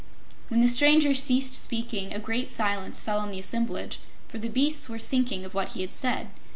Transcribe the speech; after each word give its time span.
When 0.47 0.61
the 0.61 0.67
stranger 0.67 1.13
ceased 1.13 1.53
speaking, 1.53 2.11
a 2.11 2.17
great 2.17 2.51
silence 2.51 2.99
fell 3.01 3.19
on 3.19 3.29
the 3.29 3.37
assemblage, 3.37 3.99
for 4.29 4.39
the 4.39 4.49
beasts 4.49 4.89
were 4.89 4.97
thinking 4.97 5.45
of 5.45 5.53
what 5.53 5.73
he 5.73 5.81
had 5.81 5.93
said. 5.93 6.31